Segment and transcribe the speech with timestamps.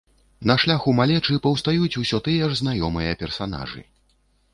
[0.51, 3.83] На шляху малечы паўстаюць усё тыя ж знаёмыя персанажы.